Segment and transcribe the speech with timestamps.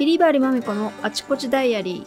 [0.00, 2.06] 桐張まめこのあちこちダイアリ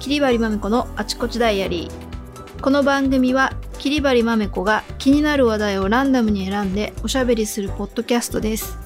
[0.00, 8.76] 桐張まめこのあちこちダイアリーこの番組は桐張まめこが気になる話題をランダムに選んでおしゃべりするポッドキャストです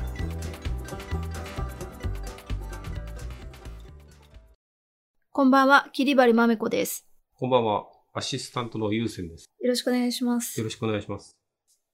[5.33, 7.07] こんばんは桐張まめこです
[7.37, 7.87] こんばんは。
[8.13, 9.47] アシスタントのゆうせんです。
[9.63, 11.39] よろしくお願いしますよろしくお願いします。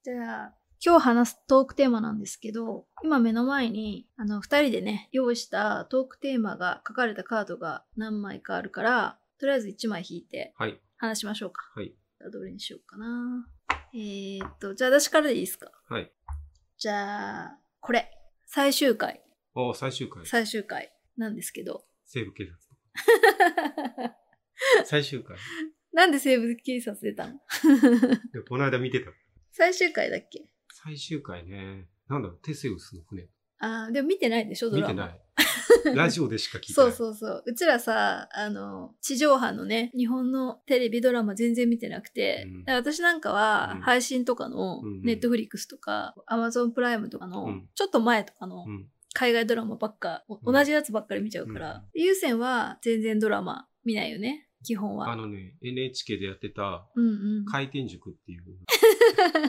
[0.03, 0.55] じゃあ、
[0.87, 10.81] 今日話すトークテーマなんですけど、今目の前に、あの、二人でね、用意したトークテーマが書かれたカードが何枚かあるから、とりあえず一枚引いてはい。
[10.97, 11.61] 話しましょうか。
[11.75, 11.87] はい。
[11.89, 13.49] じゃあどれにしようかな。
[13.95, 15.73] えー、っと、じゃあ私からでいいですか？
[15.89, 16.13] はい。
[16.79, 18.09] じゃあ、これ。
[18.47, 19.23] 最終回。
[19.57, 20.25] お最終回。
[20.25, 21.85] 最終回なんですけど。
[22.05, 22.57] 西部警察。
[24.87, 25.37] 最終回。
[25.93, 27.41] なんで西部警察出たの？
[28.33, 29.11] でこの間見てた。
[29.51, 30.47] 最終回だっけ？
[30.87, 31.89] 最終回ね。
[32.09, 33.27] なんだろう、テセウスの船。
[33.59, 34.89] あー、でも見てないでしょドラマ。
[34.89, 35.21] 見てない。
[35.97, 36.97] ラジオでしか聞いてそうない。
[36.97, 37.43] そうそう。
[37.45, 48.89] うちらさ、あの、地上波のね、日本のテレビドラマ全然見てなくて、うん私なんかはうん配信とかのネットフリックスとか、アマゾンプライムとかのうんちょっと前とかのうん。
[49.13, 55.11] 海外ドラマばっか、おうん同じやつばっかり見ちゃうから、優先は全然ドラマ見ないよね、基本は。
[55.11, 56.87] あのね、NHK でやってた。
[57.51, 58.43] 回転塾っていう、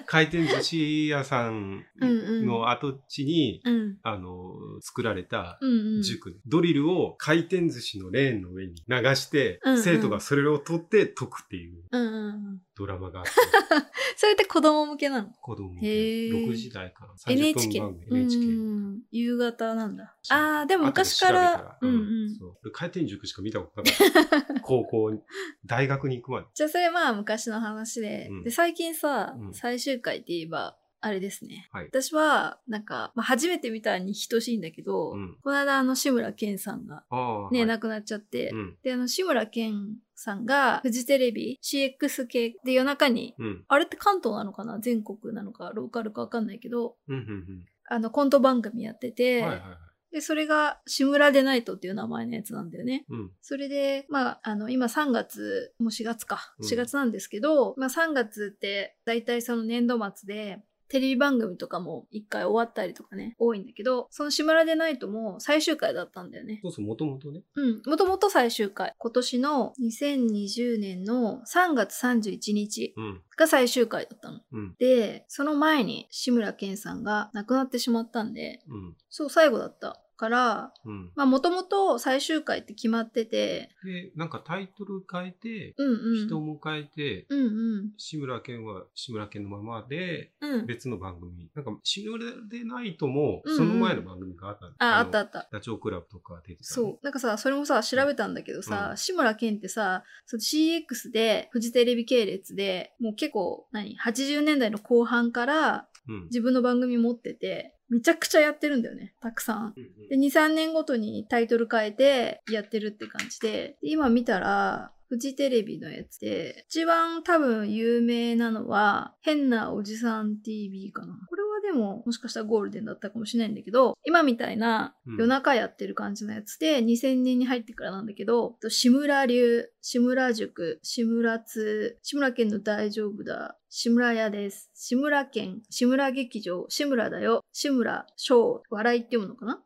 [0.06, 3.98] 回転寿司屋さんの跡地に、うん。
[4.04, 6.02] あの、作られたうんうん。
[6.02, 12.62] 塾、ドリルを回転寿司のレーンの上に流して、うんうん生徒がそれを取って解くっていううんうんうん。
[12.76, 13.32] ドラマがあって、
[14.18, 15.30] それって子供向けなの？
[15.42, 17.14] 子供へー6時台かな。
[17.14, 17.80] 30 ?NHK。
[17.80, 18.46] 分番組 NHK。
[18.46, 19.02] うん。
[19.12, 20.16] 夕方なんだ。
[20.30, 22.36] ああ、でも昔から、うんうん。
[22.36, 24.60] そう俺回転塾しか見たことなかった。
[24.62, 25.20] 高校に、
[25.66, 26.48] 大学に行くまで。
[26.54, 31.70] じゃあそれまあ昔の話で、うんで最近さ、うん最終回って言えばあれですね。
[31.72, 31.86] はい。
[31.86, 37.04] 私はなんか、まあ、初めて見たに等しいんだけど、うんこの間あの志村けんさんが。
[37.52, 38.78] ね、はい亡くなっちゃって、うん。
[38.84, 43.66] であの志村けんさんがフジテレビ CX 系で夜中にうん。
[43.68, 44.80] あれって関東なのかな？
[44.80, 47.16] 全国なのかローカルかわかんないけどうん。
[47.16, 47.66] うん。
[47.90, 49.44] あのコント番組やってうて、ん。
[49.46, 49.78] はいはいはい。
[50.18, 53.06] でそれが志村でナイトっていう名前のやつなんだよね。
[53.08, 53.32] うん。
[53.42, 56.56] それで、まあ、あの、今3月、もう4月か。
[56.60, 66.60] うん4月なんですけど、まあ3月って、だいたいその年度末で、テレビ番組とかも一回終わったりとかね、多いんだけど、その志村でないとも最終回だったんだよね。
[66.64, 67.44] そうそう、もともとね。
[67.56, 67.82] うん。
[67.86, 68.94] もともと最終回。
[68.98, 73.22] 今年の2020年の3月31日うん。
[73.38, 74.40] が最終回だったの。
[74.52, 74.76] うん。
[74.80, 78.96] で、その前に志村けんさんが亡くなってしまったんで、うん。
[79.10, 81.12] そう、最後だったから、うん。
[81.16, 86.28] まあもともと最終回って決まってて、で、なんかタイトル変えて、うんうん。
[86.28, 87.92] 人も変えて、うんうん。
[87.98, 90.66] 志村けんは志村けんのままで、うん。
[90.66, 91.50] 別の番組。
[91.56, 95.48] なんか、志村でないとも、うんうんその前の番組があったのあ、あのったあった。
[95.52, 97.00] ダチョウ倶楽部とか出てたね、そう。
[97.04, 106.24] なんかさ、それもさ、調べたんだけどさ、うん志村けんってさ、その CX で、フジテレビ系列で、もう結構、何 ?80 年代の後半からうん。
[106.26, 109.14] 自分の番組持ってて、めちゃくちゃやってるんだよね。
[109.22, 109.74] たくさん。
[110.10, 121.14] で、2、3年ごとにタイトル変えてやってるって感じで、で今見たら、フジテレビのやつで、一番多分有名なのは、変なおじさん TV かな。
[121.30, 121.36] こ
[121.68, 125.18] でも、もしかしたらゴールデンだったかもしれないんだけど、今みたいなうん。
[125.18, 134.72] 夜中やってる感じのやつで、2000年に入ってからなんだけど、と志村流、志村塾、志村通、志村けんの大丈夫だ、志村屋です。
[134.76, 139.62] 志村けん、志村劇場、志村だよ、志村翔、笑いって読むのかな？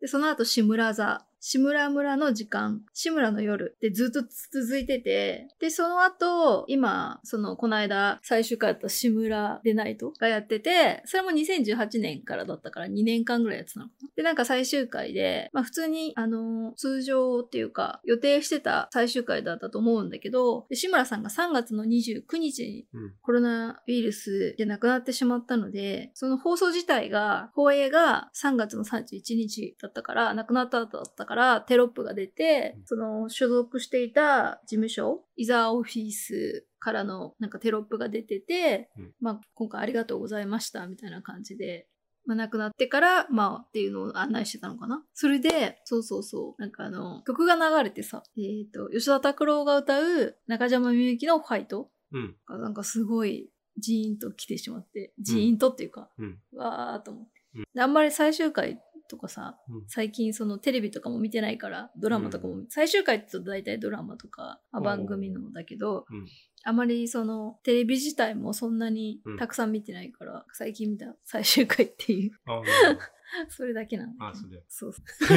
[0.00, 14.08] で、その後、志村座、志村村の時間、志村の夜でずっと続いてて、で、その後、今、その、この間、最終回だった志村でナイトがやってて、それも2018年からだったから2年間ぐらいやってたのかな。
[14.16, 23.12] で、なんか最終回で、まあ普通に、あの、通常っていうか、予定してた最終回だったと思うんだけど、で志村さんが3月の29日にうん。
[23.22, 41.86] コロナウイルスで亡くなってしまったので、その放送自体が、放映が3月の31日だったから、亡くなった後だったから、テロップが出てう、んその所属していた事務所、イザーオフィスからのなんかテロップが出てて、うんまあ今回ありがとうございましたみたいな感じで、
[42.26, 45.04] まあ亡くなってから、まあっていうのを案内してたのかな。
[45.14, 52.36] それで、そうそうそう、なんかあの、曲が流れてさ、えっ、と、吉田拓郎が歌う中島みゆきのファイトうん。
[52.46, 56.38] がなんかすごいジーンと来てしまって、ジーンとっていうか、うん。
[56.54, 57.36] わーっと思って
[57.78, 66.26] あんまり最終回とかさ、うん最近そのテレビとかも見てないから、ドラマとかも、最終回って言うと大体ドラマとか、まあうん番組のだけど、うん
[66.68, 72.32] あまりそのテレビ自体もそんなにうんたくさん見てないから、最近見た最終回っていう。
[73.48, 74.64] それだけなんだあ、それ。
[74.68, 75.04] そうそう。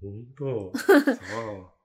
[0.00, 0.72] 本当？
[0.78, 1.79] そう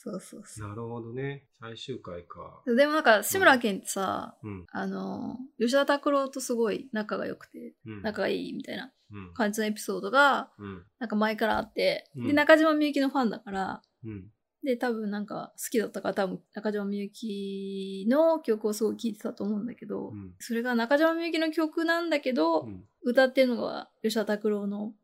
[0.00, 1.44] そうそなるほどね。
[1.60, 2.62] 最終回か。
[2.64, 2.76] う。
[2.76, 4.66] でもなんか、志村けんってさ、うん。
[4.70, 8.02] あの、吉田拓郎とすごい仲が良くて、うん。
[8.02, 9.34] 仲がいいみたいなうん。
[9.34, 10.84] 感じのエピソードが、うん。
[11.00, 14.30] なんか前からあって、うんで、中島みゆきのファンだから、うん。
[14.62, 20.34] で、多分なんか好きだったから多分中島みゆきの曲をすごい聴いてたと思うんだけど、うん。
[20.38, 22.84] それが中島みゆきの曲なんだけど、うん。
[23.02, 24.94] 歌ってるのが吉田拓郎のうん。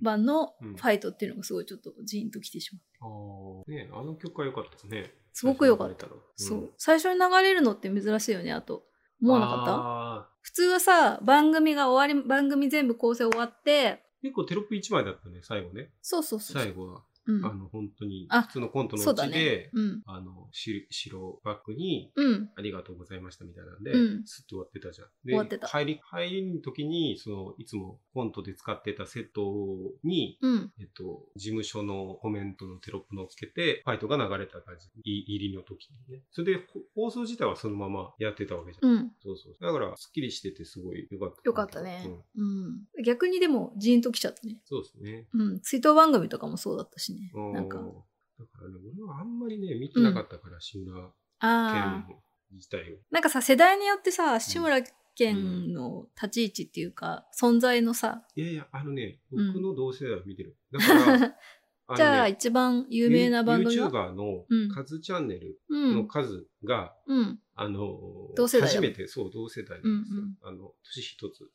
[0.00, 2.70] 版のうんファイトっていうのがすごいちょっとジーンときてし
[3.00, 3.62] まう。
[3.62, 3.70] ああ。
[3.70, 5.12] ねあの曲は良かったですね。
[5.32, 6.68] すごく良かった最初に流れそうの。
[6.78, 8.84] 最初に流れるのって珍しいよね、あと。
[9.22, 10.28] 思わなかった？
[10.42, 15.90] 普通はさ、番組が終わり、番組全部構成終わって、結構テロップ1枚だったね、最後ね。
[16.02, 16.62] そうそうそう。
[16.62, 17.02] 最後は。
[17.26, 17.46] うん。
[17.46, 19.70] あの、本当に、あ普通のコントのそうちで、。
[19.72, 20.02] うん。
[20.06, 22.50] あの、し白バッグに、うん。
[22.56, 25.08] ありがとうございましたみたいなんで、うんスッと終わってたじゃん。
[25.24, 29.42] で終わってた入り、入りの時に、その、いつもコントで使ってたセット
[30.04, 30.72] に、うん。
[30.80, 34.88] えっと、事務所のコメントのテロップのをつけて、ファイトが流れた感じ。
[35.04, 36.22] い入りの時にね。
[36.32, 38.90] それで、ほ放送自体はそのままやってたわけじゃん。
[38.90, 39.12] うん。
[39.22, 39.56] そうそう。
[39.60, 41.40] だから、スッキリしててすごい良かった。
[41.44, 42.82] よかったねうん。
[42.96, 43.04] うん。
[43.04, 44.60] 逆にでも、ジーンときちゃったね。
[44.64, 45.28] そうですね。
[45.32, 45.60] うん。
[45.60, 47.30] 追悼番組とかもそうだったしね。
[47.54, 47.78] なんか。
[47.78, 47.82] だ
[48.46, 51.12] からね、俺はあんまりね、見てなかったから、志村。
[51.40, 52.06] けん
[52.52, 52.96] 自体を。
[53.10, 54.82] なんかさ、世代によってさ、志村
[55.14, 60.56] けんの立ち位置っていうか、存在のさ、いやいや、あのね、うん僕の同世代は見てる。
[60.72, 61.18] だか
[61.88, 65.94] ら、じゃあ一番有名な番組は YouTuber のうんカズチャンネルうん。
[65.96, 67.40] の数が、うん。
[67.62, 67.96] あの、
[68.34, 70.20] 同世代だ初めて、そう、同世代なんですよ。
[70.20, 71.48] うんうんあの、年一つ、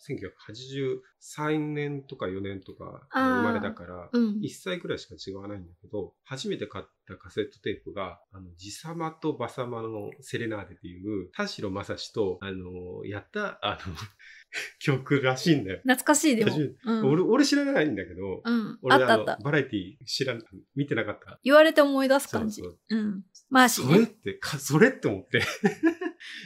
[1.20, 4.40] 1983年とか4年とか生まれだから、うん。
[4.40, 13.94] 1歳くらいしか違わないんだけど、初めて買ったカセットテープが、あの、ジサマとバサマのセレナーデっていう、田代正史と、あの、やった、あの、
[14.80, 15.80] 曲らしいんだよ。
[15.80, 16.56] 懐かしいでも。
[16.86, 17.10] うん。
[17.12, 18.72] 俺、俺知らないんだけど、うん。
[18.72, 19.38] あ俺のったあった。
[19.44, 20.42] バラエティ知らん、
[20.76, 21.40] 見てなかった。
[21.44, 22.62] 言われて思い出す感じ。
[22.62, 23.24] そううん。
[23.50, 23.94] マーシーね。
[23.94, 25.42] それって、か、それって思って。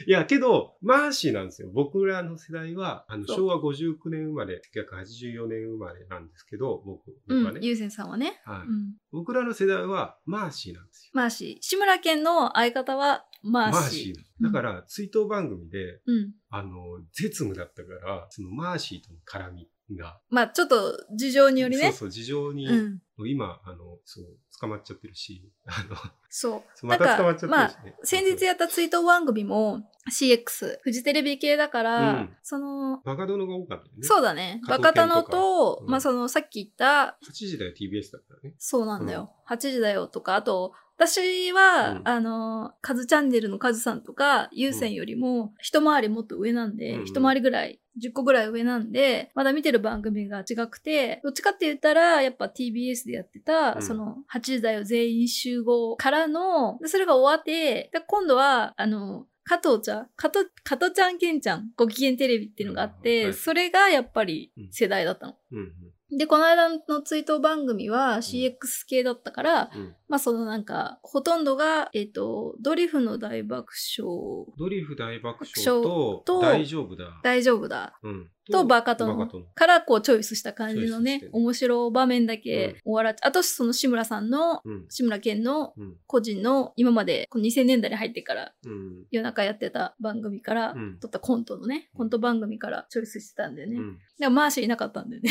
[0.06, 1.68] いや、けど、マーシーなんですよ。
[1.72, 7.60] 僕らの世代は、あの、昭和59年生まれ、1984年生まれなんですけど、僕、う僕はね。
[7.60, 7.64] ん。
[7.64, 8.40] ゆうせんさんはね。
[8.44, 8.68] はい。
[8.68, 8.94] うん。
[9.10, 11.10] 僕らの世代は、マーシーなんですよ。
[11.14, 11.62] マーシー。
[11.62, 13.80] 志村けんの相方はマーシー。
[13.80, 14.44] マーシー。
[14.44, 16.32] だから、追悼番組で、うん。
[16.50, 21.84] あの、絶務だったから、そのマーシーとの絡みが、まあちょっと事情によりね。
[21.84, 22.98] そうそう、事情に、うん。
[23.26, 24.24] 今、あの、そう、
[24.60, 25.96] 捕まっちゃってるし、 あの、
[26.28, 26.86] そう。
[26.86, 27.96] また捕まっちゃってまあるしね。
[28.02, 34.02] 先日やった追悼番組も CX、フジテレビ系だから、うんその、バカ殿が多かったよね。
[34.02, 34.60] そうだね。
[34.68, 38.54] バカ殿健とうんまあそのさっき言った、8時だよ TBS だったらね。
[38.58, 39.32] そうなんだよ。
[39.48, 42.08] 8時だよとか、あと、私は、うん。
[42.08, 53.82] あの、カズチャンネルのカズさんとか、ユーセンよりも、一回りもっと上なんで、うん一回りぐらい、10個ぐらい上なんで、まだ見てる番組が違くて、どっちかって言ったら、やっぱ TBS でやってた、うん。
[53.82, 63.34] その、8時だよ全員集合からの、でそれが終わって、で今度は、あの、加藤ちゃん、加藤、加藤ちゃんけんちゃん、ご機嫌テレビっていうのがあって、うんはい。
[63.34, 65.36] それがやっぱり世代だったの。
[65.52, 65.72] うん
[66.16, 69.80] で、この間の追悼番組は CX 系だったから、うん。
[69.80, 69.94] うん。
[70.08, 77.04] まあそのなんか、ほとんどが、えっ、と、ドリフの大爆笑、ドリフ大爆笑爆と、と大丈夫だ。
[77.22, 77.98] 大丈夫だ。
[78.02, 78.30] うん。
[78.50, 79.26] と、バカ殿。
[79.54, 84.86] からこうチョイスした感じのねて、面白場面だけ終わらっあとその志村さんの、うん。
[84.90, 85.96] 志村けんのうん。
[86.06, 89.04] 個人の今までこの2000年代に入ってからうん。
[89.10, 93.76] 夜中やってた番組から、うん撮ったコントのね、コント番組からチョイスしてたんだよね。
[93.76, 93.98] うん。
[94.18, 95.30] でもマーシーいなかったんだよね。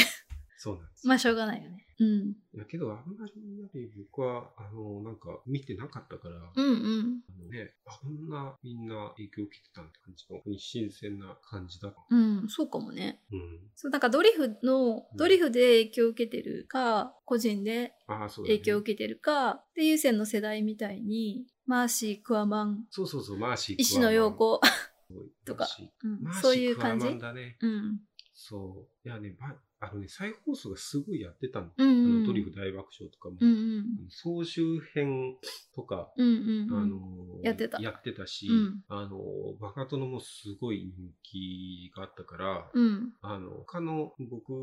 [0.63, 1.08] そうなんです。
[1.08, 1.88] まあしょうがないよね。
[2.00, 2.08] うん。
[2.53, 7.22] いやけど、あんまりやっぱり僕は、あの、なんか、見てなかったから、うんうん。
[7.27, 11.91] あのね、あこんなみんな影響を受けてたんって感じの、本当に新鮮な感じだ。
[12.12, 13.24] うん、そうかもね。
[13.32, 13.60] うん。
[13.74, 17.96] そう、なんかドリフのう、んドリフで影響を受けてるか、個人で。
[18.44, 23.75] 影響を受けてるか、で、優先の世代みたいに、マーシー、クワマン、そうそうそう、マーシー。
[23.80, 24.62] 石野陽子、
[25.44, 25.68] とか
[26.03, 27.18] うんそういう感じ。
[27.18, 27.58] だね。
[27.62, 28.00] うん。
[28.34, 29.08] そう。
[29.08, 31.69] いやね、ばあのね、再放送がすごいやってたの。
[31.75, 32.21] うんうあん。
[32.21, 33.38] のドリフ大爆笑とかも。
[33.41, 33.85] うんうん。
[34.09, 35.38] 総集編
[35.75, 36.83] とか、うんうんうん。
[36.83, 36.97] あの
[37.41, 39.17] やってたやってたし、うんあの
[39.59, 43.13] バカ殿もすごい人気があったから、うん。
[43.23, 44.53] あの他の僕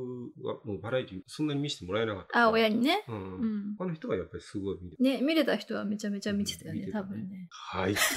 [0.41, 2.45] はもうバラエティそんなに見せてもらえなかったから。
[2.47, 3.05] あ、親にね。
[3.09, 3.17] うん。
[3.17, 3.75] うん。
[3.77, 7.49] 他の人はやっぱりすごい見てね、見れた人はめちゃめちゃ見てたよね、ね多分ね。
[7.51, 7.97] はい。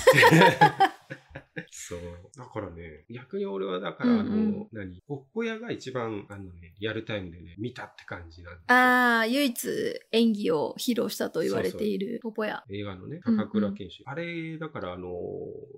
[1.72, 2.00] そう。
[2.38, 5.02] だからね、逆に俺はだから、あの、うんうん何？
[5.08, 8.66] ポッポ屋が一番、あのね、リアルタイムでね、見たって感じなんですよ。
[8.68, 12.64] ああ、唯一演技を披露したと言われているポポヤ。
[12.70, 14.04] 映画のね、うんうん高倉健志。
[14.06, 15.10] あれ、だから、あの、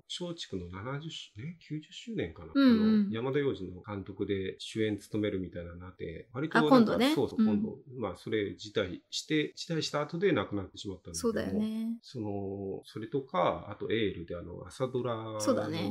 [0.08, 11.98] 松竹の70周年 ?90 周年かな、うんうんあの山田洋次の監督で主演務めるみたいななって、割と今度ねそうそう、うん今度、まあ、それ辞退して、辞退した後で亡くなってしまったんだけどもそうだよね。
[12.02, 15.83] その、それとか、あとエールであの、朝ドラのそうだね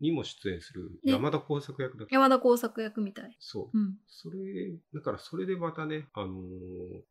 [0.00, 2.14] にも出演するね山田耕作役だった。
[2.14, 3.36] 山田耕作役みたい。
[3.38, 3.78] そう。
[3.78, 3.94] うん。
[4.08, 4.38] それ、
[4.94, 6.40] だからそれでまたね、あのー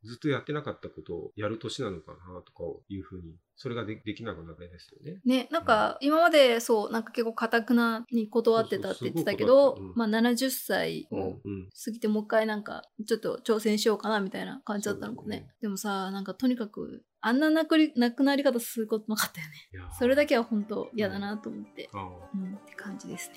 [0.03, 5.19] ずっとやってなかったことをやる年なのかなとかいうふうに、それがでできなくなるですよね。
[5.25, 11.69] ね、なんか今までそう、なんか結構かたくなに断ってたって言ってたけどそうそうすごい、まあ70歳をうん。
[11.69, 15.41] 過ぎてもう一回なんかちょっと挑戦しようかなみたいな感じだったのかね。
[15.41, 19.91] ねでもさ、なんかとにかくあんな亡くり亡くなり方することなかったよね。
[19.97, 21.89] それだけは本当嫌だなと思って。
[21.93, 22.01] あー
[22.33, 23.35] うん、って感じですね。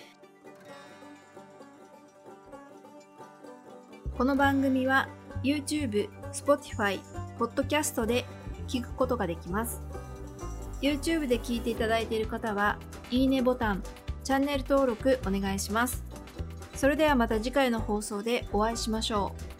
[4.17, 5.09] この番組は
[5.43, 7.01] YouTube、Spotify、
[7.39, 8.25] Podcast で
[8.69, 9.81] 聞くことができます。
[10.81, 12.79] YouTube で聞いていただいている方は、
[13.11, 13.83] いいねボタン、
[14.23, 16.05] チャンネル登録お願いします。
[16.75, 19.51] それではまた次回の放送でお会いしましょう。